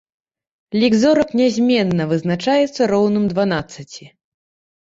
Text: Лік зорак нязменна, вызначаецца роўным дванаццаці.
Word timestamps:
Лік 0.83 0.93
зорак 1.01 1.29
нязменна, 1.41 2.03
вызначаецца 2.13 2.81
роўным 2.93 3.25
дванаццаці. 3.33 4.05